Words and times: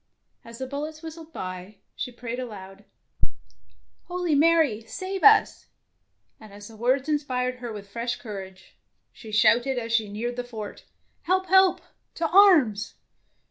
As 0.43 0.57
the 0.57 0.65
bul 0.65 0.81
lets 0.85 1.03
whistled 1.03 1.31
by, 1.31 1.75
she 1.95 2.11
prayed 2.11 2.39
aloud,— 2.39 2.85
"Holy 4.07 4.33
Marie, 4.33 4.83
save 4.87 5.23
us!" 5.23 5.67
and 6.39 6.51
as 6.51 6.69
the 6.69 6.75
words 6.75 7.07
inspired 7.07 7.57
her 7.57 7.71
with 7.71 7.87
fresh 7.87 8.15
courage, 8.15 8.79
she 9.13 9.31
shouted 9.31 9.77
as 9.77 9.93
she 9.93 10.09
neared 10.09 10.37
the 10.37 10.43
fort,— 10.43 10.85
"Help, 11.27 11.45
help, 11.49 11.81
to 12.15 12.27
arms!" 12.29 12.95